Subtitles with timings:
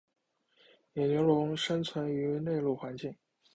[0.93, 3.15] 野牛龙生存于内陆环境。